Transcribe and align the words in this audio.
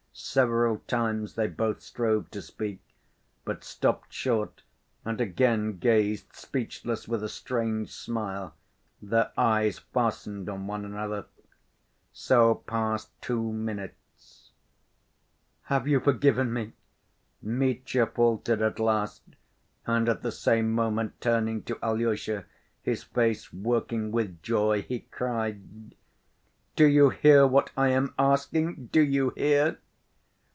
Several 0.13 0.79
times 0.87 1.35
they 1.35 1.47
both 1.47 1.81
strove 1.81 2.29
to 2.31 2.41
speak, 2.41 2.81
but 3.45 3.63
stopped 3.63 4.11
short 4.11 4.61
and 5.05 5.21
again 5.21 5.77
gazed 5.79 6.35
speechless 6.35 7.07
with 7.07 7.23
a 7.23 7.29
strange 7.29 7.91
smile, 7.93 8.53
their 9.01 9.31
eyes 9.37 9.79
fastened 9.79 10.49
on 10.49 10.67
one 10.67 10.83
another. 10.83 11.25
So 12.11 12.55
passed 12.55 13.19
two 13.21 13.53
minutes. 13.53 14.51
"Have 15.63 15.87
you 15.87 16.01
forgiven 16.01 16.51
me?" 16.51 16.73
Mitya 17.41 18.05
faltered 18.05 18.61
at 18.61 18.79
last, 18.81 19.23
and 19.87 20.09
at 20.09 20.23
the 20.23 20.31
same 20.31 20.73
moment 20.73 21.19
turning 21.21 21.63
to 21.63 21.79
Alyosha, 21.81 22.45
his 22.81 23.01
face 23.03 23.53
working 23.53 24.11
with 24.11 24.43
joy, 24.43 24.81
he 24.81 24.99
cried, 24.99 25.95
"Do 26.75 26.85
you 26.85 27.11
hear 27.11 27.47
what 27.47 27.71
I 27.77 27.87
am 27.89 28.13
asking, 28.19 28.87
do 28.87 28.99
you 28.99 29.29
hear?" 29.31 29.79